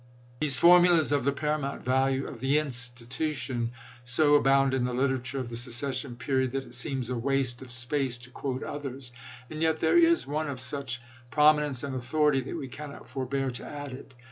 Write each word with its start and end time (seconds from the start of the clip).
1 0.01 0.07
These 0.39 0.55
formulas 0.55 1.11
of 1.11 1.25
the 1.25 1.31
paramount 1.31 1.85
value 1.85 2.25
of 2.27 2.39
the 2.39 2.57
"institution" 2.57 3.71
so 4.03 4.33
abound 4.33 4.73
in 4.73 4.83
the 4.83 4.95
literature 4.95 5.37
of 5.39 5.49
the 5.49 5.55
se 5.55 5.69
cession 5.69 6.15
period 6.15 6.53
that 6.53 6.63
it 6.63 6.73
seems 6.73 7.11
a 7.11 7.15
waste 7.19 7.61
of 7.61 7.69
space 7.69 8.17
to 8.17 8.31
quote 8.31 8.63
others; 8.63 9.11
and 9.51 9.61
yet 9.61 9.77
there 9.77 9.99
is 9.99 10.25
one 10.25 10.47
of 10.49 10.59
such 10.59 10.99
promi 11.31 11.59
nence 11.59 11.83
and 11.83 11.93
authority 11.93 12.41
that 12.41 12.57
we 12.57 12.67
cannot 12.67 13.07
forbear 13.07 13.51
to 13.51 13.63
add 13.63 13.93
it. 13.93 14.15